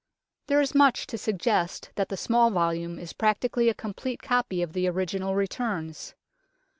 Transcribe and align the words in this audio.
There 0.47 0.59
is 0.61 0.73
much 0.73 1.05
to 1.05 1.17
suggest 1.19 1.91
that 1.93 2.09
the 2.09 2.17
small 2.17 2.49
volume 2.49 2.97
is 2.97 3.13
practically 3.13 3.69
a 3.69 3.75
complete 3.75 4.23
copy 4.23 4.63
of 4.63 4.73
the 4.73 4.87
original 4.87 5.35
returns. 5.35 6.15